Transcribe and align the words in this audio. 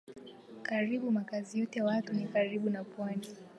Karibu 0.63 1.11
makazi 1.11 1.59
yote 1.59 1.79
ya 1.79 1.85
watu 1.85 2.13
ni 2.13 2.25
karibu 2.27 2.69
na 2.69 2.83
pwani. 2.83 3.27